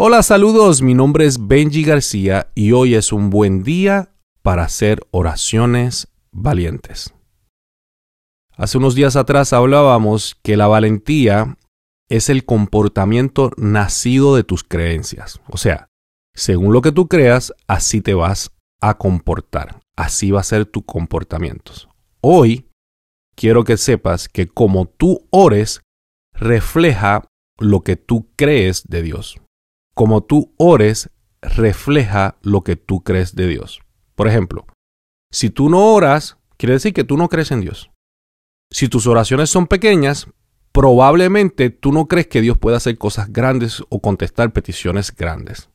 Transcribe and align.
Hola, 0.00 0.22
saludos, 0.22 0.80
mi 0.80 0.94
nombre 0.94 1.26
es 1.26 1.48
Benji 1.48 1.82
García 1.82 2.52
y 2.54 2.70
hoy 2.70 2.94
es 2.94 3.12
un 3.12 3.30
buen 3.30 3.64
día 3.64 4.12
para 4.42 4.62
hacer 4.62 5.00
oraciones 5.10 6.06
valientes. 6.30 7.12
Hace 8.56 8.78
unos 8.78 8.94
días 8.94 9.16
atrás 9.16 9.52
hablábamos 9.52 10.36
que 10.44 10.56
la 10.56 10.68
valentía 10.68 11.58
es 12.08 12.28
el 12.28 12.44
comportamiento 12.44 13.50
nacido 13.56 14.36
de 14.36 14.44
tus 14.44 14.62
creencias. 14.62 15.40
O 15.48 15.56
sea, 15.56 15.88
según 16.32 16.72
lo 16.72 16.80
que 16.80 16.92
tú 16.92 17.08
creas, 17.08 17.52
así 17.66 18.00
te 18.00 18.14
vas 18.14 18.52
a 18.80 18.98
comportar. 18.98 19.80
Así 19.96 20.30
va 20.30 20.42
a 20.42 20.44
ser 20.44 20.64
tu 20.66 20.84
comportamiento. 20.84 21.72
Hoy 22.20 22.68
quiero 23.34 23.64
que 23.64 23.76
sepas 23.76 24.28
que 24.28 24.46
como 24.46 24.86
tú 24.86 25.26
ores, 25.30 25.80
refleja 26.34 27.24
lo 27.58 27.80
que 27.80 27.96
tú 27.96 28.28
crees 28.36 28.84
de 28.86 29.02
Dios 29.02 29.40
como 29.98 30.22
tú 30.22 30.54
ores, 30.58 31.10
refleja 31.42 32.38
lo 32.42 32.62
que 32.62 32.76
tú 32.76 33.02
crees 33.02 33.34
de 33.34 33.48
Dios. 33.48 33.80
Por 34.14 34.28
ejemplo, 34.28 34.64
si 35.32 35.50
tú 35.50 35.68
no 35.68 35.92
oras, 35.92 36.38
quiere 36.56 36.74
decir 36.74 36.92
que 36.92 37.02
tú 37.02 37.16
no 37.16 37.28
crees 37.28 37.50
en 37.50 37.62
Dios. 37.62 37.90
Si 38.70 38.88
tus 38.88 39.08
oraciones 39.08 39.50
son 39.50 39.66
pequeñas, 39.66 40.28
probablemente 40.70 41.70
tú 41.70 41.90
no 41.90 42.06
crees 42.06 42.28
que 42.28 42.40
Dios 42.40 42.56
pueda 42.56 42.76
hacer 42.76 42.96
cosas 42.96 43.32
grandes 43.32 43.82
o 43.88 44.00
contestar 44.00 44.52
peticiones 44.52 45.12
grandes. 45.12 45.68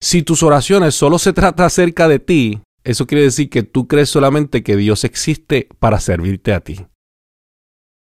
Si 0.00 0.22
tus 0.22 0.42
oraciones 0.42 0.94
solo 0.94 1.18
se 1.18 1.34
trata 1.34 1.66
acerca 1.66 2.08
de 2.08 2.18
ti, 2.18 2.62
eso 2.82 3.06
quiere 3.06 3.24
decir 3.24 3.50
que 3.50 3.62
tú 3.62 3.86
crees 3.86 4.08
solamente 4.08 4.62
que 4.62 4.76
Dios 4.76 5.04
existe 5.04 5.68
para 5.78 6.00
servirte 6.00 6.54
a 6.54 6.60
ti. 6.60 6.86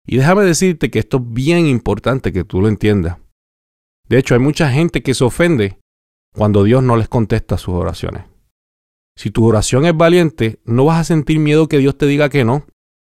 Y 0.05 0.17
déjame 0.17 0.43
decirte 0.43 0.91
que 0.91 0.99
esto 0.99 1.17
es 1.17 1.23
bien 1.25 1.65
importante 1.65 2.31
que 2.31 2.43
tú 2.43 2.61
lo 2.61 2.67
entiendas. 2.67 3.17
De 4.09 4.17
hecho, 4.17 4.33
hay 4.33 4.39
mucha 4.39 4.69
gente 4.71 5.03
que 5.03 5.13
se 5.13 5.23
ofende 5.23 5.79
cuando 6.33 6.63
Dios 6.63 6.83
no 6.83 6.95
les 6.97 7.09
contesta 7.09 7.57
sus 7.57 7.73
oraciones. 7.75 8.23
Si 9.17 9.31
tu 9.31 9.45
oración 9.45 9.85
es 9.85 9.97
valiente, 9.97 10.59
no 10.63 10.85
vas 10.85 10.99
a 10.99 11.03
sentir 11.03 11.39
miedo 11.39 11.67
que 11.67 11.79
Dios 11.79 11.97
te 11.97 12.05
diga 12.05 12.29
que 12.29 12.45
no. 12.45 12.65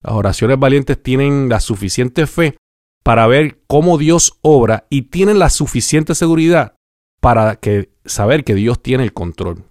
Las 0.03 0.15
oraciones 0.15 0.59
valientes 0.59 1.01
tienen 1.03 1.49
la 1.49 1.61
suficiente 1.61 2.27
fe 2.27 2.57
para 3.05 3.27
ver 3.27 3.61
cómo 3.67 3.99
Dios 3.99 4.39
obra 4.41 4.87
y 4.89 5.03
tienen 5.03 5.39
la 5.39 5.51
suficiente 5.51 6.15
seguridad 6.15 6.75
para 7.21 7.57
que, 7.57 7.93
saber 8.07 8.45
que 8.45 8.55
Dios 8.55 8.83
tiene 8.83 9.05
el 9.05 9.13
control. 9.13 9.65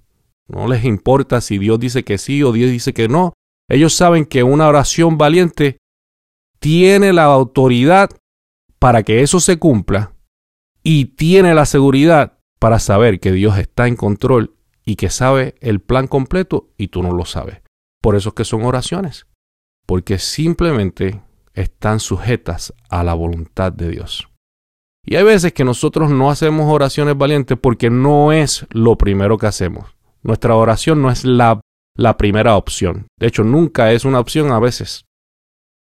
No 0.47 0.67
les 0.67 0.85
importa 0.85 1.41
si 1.41 1.57
Dios 1.57 1.79
dice 1.79 2.03
que 2.03 2.17
sí 2.17 2.43
o 2.43 2.51
Dios 2.51 2.69
dice 2.69 2.93
que 2.93 3.07
no. 3.07 3.33
Ellos 3.67 3.93
saben 3.93 4.25
que 4.25 4.43
una 4.43 4.67
oración 4.67 5.17
valiente 5.17 5.77
tiene 6.59 7.11
la 7.11 7.25
autoridad 7.25 8.09
para 8.77 9.03
que 9.03 9.21
eso 9.21 9.39
se 9.39 9.57
cumpla 9.57 10.13
y 10.91 11.05
tiene 11.05 11.53
la 11.53 11.67
seguridad 11.67 12.39
para 12.57 12.79
saber 12.79 13.19
que 13.19 13.31
Dios 13.31 13.59
está 13.59 13.87
en 13.87 13.95
control 13.95 14.55
y 14.83 14.95
que 14.95 15.11
sabe 15.11 15.53
el 15.59 15.81
plan 15.81 16.07
completo 16.07 16.71
y 16.79 16.87
tú 16.87 17.03
no 17.03 17.11
lo 17.11 17.25
sabes. 17.25 17.61
Por 18.01 18.15
eso 18.15 18.29
es 18.29 18.35
que 18.35 18.43
son 18.43 18.63
oraciones, 18.63 19.27
porque 19.85 20.17
simplemente 20.17 21.21
están 21.53 21.99
sujetas 21.99 22.73
a 22.89 23.03
la 23.03 23.13
voluntad 23.13 23.71
de 23.71 23.89
Dios. 23.89 24.29
Y 25.05 25.15
hay 25.15 25.23
veces 25.23 25.53
que 25.53 25.63
nosotros 25.63 26.09
no 26.09 26.31
hacemos 26.31 26.65
oraciones 26.73 27.15
valientes 27.15 27.55
porque 27.61 27.91
no 27.91 28.31
es 28.31 28.65
lo 28.71 28.97
primero 28.97 29.37
que 29.37 29.45
hacemos. 29.45 29.95
Nuestra 30.23 30.55
oración 30.55 31.03
no 31.03 31.11
es 31.11 31.23
la, 31.23 31.61
la 31.95 32.17
primera 32.17 32.55
opción. 32.55 33.05
De 33.19 33.27
hecho, 33.27 33.43
nunca 33.43 33.91
es 33.91 34.05
una 34.05 34.19
opción 34.19 34.51
a 34.51 34.59
veces. 34.59 35.05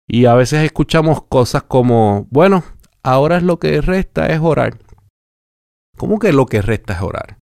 Y 0.07 0.25
a 0.25 0.33
veces 0.33 0.63
escuchamos 0.63 1.21
cosas 1.21 1.61
como, 1.61 2.25
bueno, 2.31 2.63
ahora 3.03 3.37
es 3.37 3.43
lo 3.43 3.59
que 3.59 3.79
resta 3.79 4.25
es 4.29 4.39
orar. 4.41 4.79
¿Cómo 5.97 6.19
que 6.19 6.31
lo 6.31 6.45
que 6.45 6.61
resta 6.61 6.93
es 6.93 7.01
orar? 7.01 7.39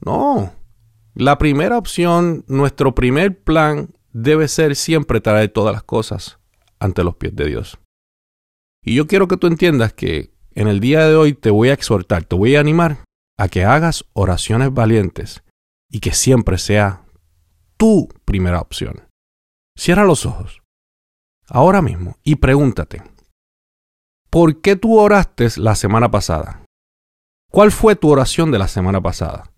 No. 0.00 0.52
La 1.14 1.38
primera 1.38 1.78
opción, 1.78 2.44
nuestro 2.46 2.94
primer 2.94 3.42
plan 3.42 3.94
debe 4.12 4.48
ser 4.48 4.76
siempre 4.76 5.20
traer 5.20 5.50
todas 5.50 5.72
las 5.72 5.82
cosas 5.82 6.38
ante 6.78 7.02
los 7.02 7.16
pies 7.16 7.34
de 7.34 7.46
Dios. 7.46 7.78
Y 8.84 8.94
yo 8.94 9.06
quiero 9.06 9.26
que 9.26 9.36
tú 9.36 9.46
entiendas 9.46 9.92
que 9.92 10.32
en 10.54 10.68
el 10.68 10.80
día 10.80 11.06
de 11.06 11.16
hoy 11.16 11.32
te 11.32 11.50
voy 11.50 11.70
a 11.70 11.72
exhortar, 11.72 12.24
te 12.24 12.36
voy 12.36 12.56
a 12.56 12.60
animar 12.60 13.04
a 13.38 13.48
que 13.48 13.64
hagas 13.64 14.04
oraciones 14.12 14.72
valientes 14.72 15.42
y 15.90 16.00
que 16.00 16.12
siempre 16.12 16.58
sea 16.58 17.04
tu 17.76 18.08
primera 18.24 18.60
opción. 18.60 19.08
Cierra 19.76 20.04
los 20.04 20.26
ojos 20.26 20.62
ahora 21.48 21.80
mismo 21.80 22.16
y 22.22 22.36
pregúntate, 22.36 23.02
¿Por 24.30 24.60
qué 24.60 24.76
tú 24.76 24.98
oraste 24.98 25.48
la 25.56 25.74
semana 25.74 26.10
pasada? 26.10 26.62
¿Cuál 27.50 27.72
fue 27.72 27.96
tu 27.96 28.10
oración 28.10 28.50
de 28.50 28.58
la 28.58 28.68
semana 28.68 29.00
pasada? 29.00 29.50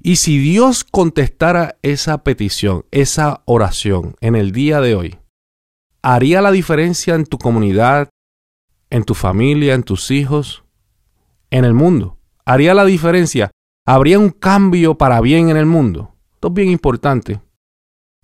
Y 0.00 0.16
si 0.16 0.38
Dios 0.38 0.84
contestara 0.84 1.78
esa 1.82 2.24
petición, 2.24 2.84
esa 2.90 3.42
oración 3.46 4.16
en 4.20 4.34
el 4.34 4.50
día 4.50 4.80
de 4.80 4.96
hoy, 4.96 5.18
¿haría 6.02 6.42
la 6.42 6.50
diferencia 6.50 7.14
en 7.14 7.26
tu 7.26 7.38
comunidad, 7.38 8.10
en 8.90 9.04
tu 9.04 9.14
familia, 9.14 9.74
en 9.74 9.84
tus 9.84 10.10
hijos, 10.10 10.64
en 11.50 11.64
el 11.64 11.74
mundo? 11.74 12.18
¿Haría 12.44 12.74
la 12.74 12.84
diferencia? 12.84 13.52
¿Habría 13.86 14.18
un 14.18 14.30
cambio 14.30 14.98
para 14.98 15.20
bien 15.20 15.50
en 15.50 15.56
el 15.56 15.66
mundo? 15.66 16.14
Esto 16.34 16.48
es 16.48 16.54
bien 16.54 16.70
importante. 16.70 17.40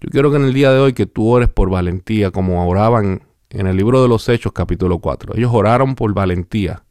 Yo 0.01 0.11
quiero 0.11 0.31
que 0.31 0.39
en 0.39 0.45
el 0.45 0.55
día 0.55 0.73
de 0.73 0.81
hoy 0.81 0.93
que 0.93 1.07
tú 1.07 1.29
ores 1.29 1.49
por 1.49 1.71
valentía, 1.71 2.31
como 2.31 2.69
oraban 2.69 3.23
en 3.49 3.67
el 3.67 3.77
libro 3.77 4.03
de 4.03 4.09
los 4.09 4.29
Hechos 4.29 4.53
capítulo 4.53 4.99
4. 4.99 5.35
Ellos 5.37 5.51
oraron 5.55 5.95
por 5.95 6.13
valentía. 6.15 6.85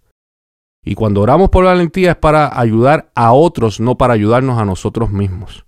Y 0.84 0.96
cuando 0.96 1.22
oramos 1.22 1.50
por 1.50 1.66
valentía 1.66 2.12
es 2.12 2.18
para 2.18 2.58
ayudar 2.60 3.12
a 3.16 3.34
otros, 3.34 3.80
no 3.80 3.98
para 3.98 4.14
ayudarnos 4.14 4.58
a 4.58 4.66
nosotros 4.66 5.12
mismos. 5.12 5.66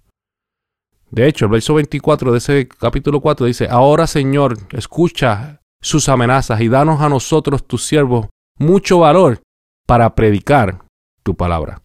De 1.09 1.27
hecho, 1.27 1.45
el 1.45 1.51
verso 1.51 1.73
24 1.73 2.31
de 2.31 2.38
ese 2.38 2.67
capítulo 2.67 3.19
4 3.19 3.45
dice, 3.45 3.67
Ahora 3.69 4.07
Señor, 4.07 4.57
escucha 4.72 5.61
sus 5.81 6.07
amenazas 6.07 6.61
y 6.61 6.69
danos 6.69 7.01
a 7.01 7.09
nosotros, 7.09 7.67
tus 7.67 7.83
siervos, 7.85 8.27
mucho 8.57 8.99
valor 8.99 9.41
para 9.85 10.16
predicar 10.16 10.85
tu 11.23 11.35
palabra. 11.35 11.81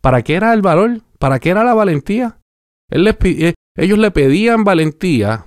¿Para 0.00 0.22
qué 0.22 0.34
era 0.34 0.52
el 0.54 0.62
valor? 0.62 1.00
¿Para 1.18 1.40
qué 1.40 1.50
era 1.50 1.64
la 1.64 1.74
valentía? 1.74 2.38
Eh, 2.90 3.54
ellos 3.76 3.98
le 3.98 4.10
pedían 4.12 4.62
valentía 4.62 5.46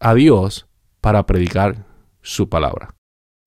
a 0.00 0.14
Dios 0.14 0.66
para 1.00 1.24
predicar 1.24 1.86
su 2.20 2.48
palabra. 2.48 2.95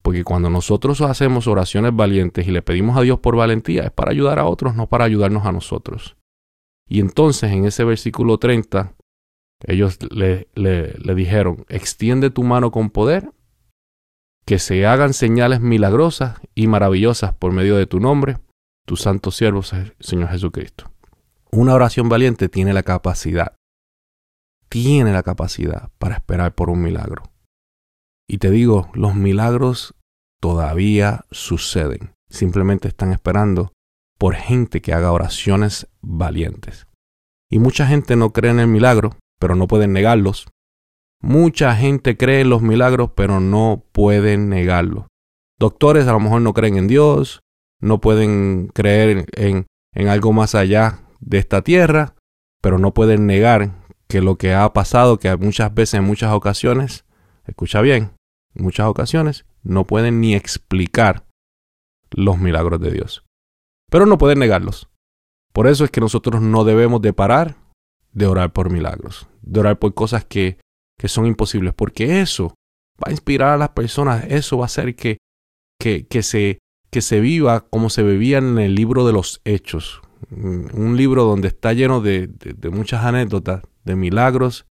Porque 0.09 0.23
cuando 0.23 0.49
nosotros 0.49 1.01
hacemos 1.01 1.45
oraciones 1.45 1.95
valientes 1.95 2.47
y 2.47 2.49
le 2.49 2.63
pedimos 2.63 2.97
a 2.97 3.01
Dios 3.01 3.19
por 3.19 3.35
valentía, 3.35 3.83
es 3.83 3.91
para 3.91 4.09
ayudar 4.09 4.39
a 4.39 4.45
otros, 4.45 4.73
no 4.73 4.87
para 4.87 5.05
ayudarnos 5.05 5.45
a 5.45 5.51
nosotros. 5.51 6.17
Y 6.87 6.99
entonces 6.99 7.51
en 7.51 7.65
ese 7.65 7.83
versículo 7.83 8.39
30, 8.39 8.95
ellos 9.67 9.99
le, 10.11 10.47
le, 10.55 11.13
dijeron, 11.13 11.63
extiende 11.69 12.31
tu 12.31 12.41
mano 12.41 12.71
con 12.71 12.89
poder, 12.89 13.29
que 14.47 14.57
se 14.57 14.87
hagan 14.87 15.13
señales 15.13 15.61
milagrosas 15.61 16.39
y 16.55 16.65
maravillosas 16.65 17.35
por 17.35 17.51
medio 17.51 17.77
de 17.77 17.85
tu 17.85 17.99
nombre, 17.99 18.39
tu 18.87 18.95
santo 18.95 19.29
siervo, 19.29 19.61
Señor 19.61 20.29
Jesucristo. 20.29 20.91
Una 21.51 21.75
oración 21.75 22.09
valiente 22.09 22.49
tiene 22.49 22.73
la 22.73 22.81
capacidad, 22.81 23.53
tiene 24.69 25.13
la 25.13 25.21
capacidad 25.21 25.91
para 25.99 26.15
esperar 26.15 26.55
por 26.55 26.71
un 26.71 26.81
milagro. 26.81 27.21
Y 28.27 28.39
te 28.39 28.49
digo, 28.49 28.89
los 28.95 29.13
milagros 29.13 29.93
todavía 30.39 31.25
suceden. 31.31 32.13
Simplemente 32.29 32.87
están 32.87 33.11
esperando 33.11 33.73
por 34.17 34.35
gente 34.35 34.81
que 34.81 34.93
haga 34.93 35.11
oraciones 35.11 35.87
valientes. 36.01 36.87
Y 37.49 37.59
mucha 37.59 37.87
gente 37.87 38.15
no 38.15 38.31
cree 38.31 38.51
en 38.51 38.59
el 38.59 38.67
milagro, 38.67 39.17
pero 39.39 39.55
no 39.55 39.67
pueden 39.67 39.93
negarlos. 39.93 40.47
Mucha 41.21 41.75
gente 41.75 42.17
cree 42.17 42.41
en 42.41 42.49
los 42.49 42.61
milagros, 42.61 43.11
pero 43.15 43.39
no 43.39 43.83
pueden 43.91 44.49
negarlos. 44.49 45.07
Doctores 45.57 46.07
a 46.07 46.13
lo 46.13 46.19
mejor 46.19 46.41
no 46.41 46.53
creen 46.53 46.77
en 46.77 46.87
Dios, 46.87 47.41
no 47.81 47.99
pueden 47.99 48.67
creer 48.73 49.25
en, 49.35 49.65
en 49.93 50.07
algo 50.07 50.31
más 50.31 50.55
allá 50.55 50.99
de 51.19 51.39
esta 51.39 51.61
tierra, 51.61 52.15
pero 52.61 52.77
no 52.77 52.93
pueden 52.93 53.25
negar 53.25 53.71
que 54.07 54.21
lo 54.21 54.37
que 54.37 54.53
ha 54.53 54.71
pasado, 54.71 55.19
que 55.19 55.35
muchas 55.35 55.73
veces, 55.73 55.95
en 55.95 56.03
muchas 56.03 56.33
ocasiones, 56.33 57.05
escucha 57.45 57.81
bien, 57.81 58.11
muchas 58.53 58.87
ocasiones 58.87 59.45
no 59.63 59.85
pueden 59.85 60.21
ni 60.21 60.35
explicar 60.35 61.25
los 62.11 62.39
milagros 62.39 62.79
de 62.79 62.91
Dios. 62.91 63.23
Pero 63.89 64.05
no 64.05 64.17
pueden 64.17 64.39
negarlos. 64.39 64.89
Por 65.53 65.67
eso 65.67 65.83
es 65.83 65.91
que 65.91 66.01
nosotros 66.01 66.41
no 66.41 66.63
debemos 66.63 67.01
de 67.01 67.13
parar 67.13 67.57
de 68.11 68.25
orar 68.25 68.53
por 68.53 68.71
milagros, 68.71 69.27
de 69.41 69.59
orar 69.59 69.79
por 69.79 69.93
cosas 69.93 70.25
que, 70.25 70.57
que 70.97 71.07
son 71.07 71.25
imposibles, 71.25 71.73
porque 71.73 72.21
eso 72.21 72.55
va 72.97 73.09
a 73.09 73.11
inspirar 73.11 73.49
a 73.49 73.57
las 73.57 73.69
personas, 73.69 74.25
eso 74.29 74.57
va 74.57 74.65
a 74.65 74.65
hacer 74.65 74.95
que, 74.95 75.17
que, 75.79 76.07
que, 76.07 76.23
se, 76.23 76.59
que 76.91 77.01
se 77.01 77.19
viva 77.19 77.61
como 77.69 77.89
se 77.89 78.03
vivía 78.03 78.39
en 78.39 78.57
el 78.57 78.75
libro 78.75 79.05
de 79.05 79.13
los 79.13 79.41
hechos, 79.45 80.01
un 80.31 80.97
libro 80.97 81.23
donde 81.23 81.47
está 81.47 81.73
lleno 81.73 82.01
de, 82.01 82.27
de 82.27 82.69
muchas 82.69 83.05
anécdotas, 83.05 83.63
de 83.83 83.95
milagros 83.95 84.65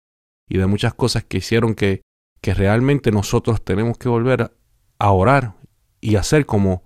y 0.49 0.59
de 0.59 0.67
muchas 0.67 0.95
cosas 0.95 1.25
que 1.25 1.39
hicieron 1.39 1.75
que, 1.75 2.03
que 2.41 2.55
realmente 2.55 3.13
nosotros 3.13 3.63
tenemos 3.63 3.99
que 3.99 4.09
volver 4.09 4.57
a 5.05 5.13
orar 5.13 5.55
y 6.01 6.17
hacer 6.17 6.47
como 6.47 6.83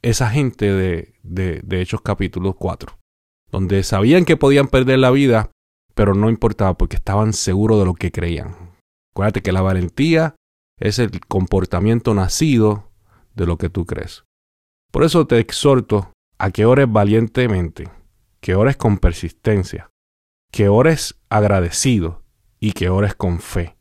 esa 0.00 0.30
gente 0.30 0.72
de, 0.72 1.12
de, 1.22 1.60
de 1.62 1.82
Hechos 1.82 2.00
capítulo 2.00 2.54
4, 2.54 2.98
donde 3.50 3.82
sabían 3.82 4.24
que 4.24 4.38
podían 4.38 4.68
perder 4.68 5.00
la 5.00 5.10
vida, 5.10 5.50
pero 5.94 6.14
no 6.14 6.30
importaba 6.30 6.78
porque 6.78 6.96
estaban 6.96 7.34
seguros 7.34 7.78
de 7.78 7.84
lo 7.84 7.92
que 7.92 8.10
creían. 8.10 8.72
Acuérdate 9.12 9.42
que 9.42 9.52
la 9.52 9.60
valentía 9.60 10.34
es 10.80 10.98
el 10.98 11.20
comportamiento 11.26 12.14
nacido 12.14 12.90
de 13.34 13.44
lo 13.44 13.58
que 13.58 13.68
tú 13.68 13.84
crees. 13.84 14.24
Por 14.90 15.04
eso 15.04 15.26
te 15.26 15.38
exhorto 15.38 16.12
a 16.38 16.50
que 16.50 16.64
ores 16.64 16.90
valientemente, 16.90 17.90
que 18.40 18.54
ores 18.54 18.78
con 18.78 18.96
persistencia, 18.96 19.90
que 20.50 20.70
ores 20.70 21.20
agradecido 21.28 22.22
y 22.60 22.72
que 22.72 22.88
ores 22.88 23.14
con 23.14 23.40
fe. 23.40 23.76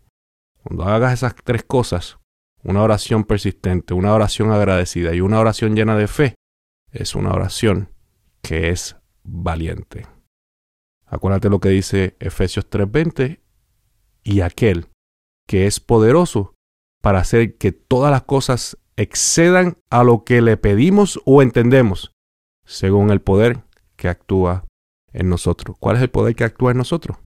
Cuando 0.62 0.84
hagas 0.84 1.14
esas 1.14 1.36
tres 1.42 1.64
cosas, 1.64 2.18
una 2.68 2.84
oración 2.84 3.24
persistente, 3.24 3.94
una 3.94 4.14
oración 4.14 4.52
agradecida 4.52 5.16
y 5.16 5.22
una 5.22 5.40
oración 5.40 5.74
llena 5.74 5.96
de 5.96 6.08
fe, 6.08 6.36
es 6.92 7.16
una 7.16 7.32
oración 7.32 7.90
que 8.42 8.70
es 8.70 8.98
valiente. 9.24 10.06
Acuérdate 11.06 11.50
lo 11.50 11.62
que 11.62 11.70
dice 11.70 12.18
Efesios 12.20 12.70
3:20, 12.70 13.40
y 14.22 14.42
aquel 14.42 14.88
que 15.48 15.66
es 15.66 15.80
poderoso 15.80 16.56
para 17.02 17.20
hacer 17.20 17.58
que 17.58 17.72
todas 17.72 18.12
las 18.12 18.24
cosas 18.24 18.78
excedan 18.98 19.78
a 19.90 20.04
lo 20.04 20.26
que 20.26 20.42
le 20.42 20.58
pedimos 20.58 21.22
o 21.24 21.42
entendemos, 21.42 22.12
según 22.66 23.12
el 23.12 23.22
poder 23.22 23.64
que 23.96 24.10
actúa 24.10 24.66
en 25.14 25.30
nosotros. 25.30 25.78
¿Cuál 25.80 25.96
es 25.96 26.02
el 26.02 26.10
poder 26.10 26.36
que 26.36 26.44
actúa 26.44 26.72
en 26.72 26.78
nosotros? 26.78 27.18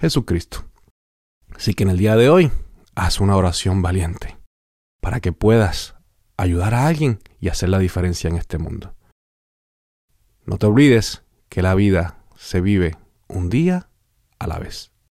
Jesucristo. 0.00 0.64
Así 1.54 1.72
que 1.74 1.84
en 1.84 1.90
el 1.90 1.98
día 1.98 2.16
de 2.16 2.30
hoy, 2.30 2.50
haz 2.96 3.20
una 3.20 3.36
oración 3.36 3.80
valiente 3.80 4.41
para 5.02 5.18
que 5.18 5.32
puedas 5.32 5.96
ayudar 6.36 6.74
a 6.74 6.86
alguien 6.86 7.18
y 7.40 7.48
hacer 7.48 7.68
la 7.68 7.80
diferencia 7.80 8.30
en 8.30 8.36
este 8.36 8.56
mundo. 8.58 8.94
No 10.46 10.58
te 10.58 10.66
olvides 10.66 11.24
que 11.48 11.60
la 11.60 11.74
vida 11.74 12.18
se 12.36 12.60
vive 12.60 12.96
un 13.26 13.50
día 13.50 13.88
a 14.38 14.46
la 14.46 14.60
vez. 14.60 14.91